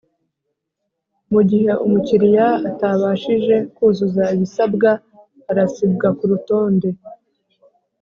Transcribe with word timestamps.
Mu 1.33 1.41
gihe 1.49 1.71
umukiriya 1.85 2.47
atabashije 2.69 3.55
kuzuza 3.75 4.23
ibisabwa 4.35 4.89
arasibwa 5.51 6.07
kurutonde. 6.17 6.89